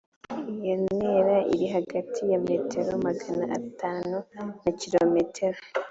iyo 0.63 0.75
ntera 0.83 1.35
iri 1.53 1.67
hagati 1.75 2.21
ya 2.31 2.39
metero 2.47 2.91
magana 3.05 3.43
atanu 3.59 4.15
na 4.63 4.71
kilometero 4.79 5.59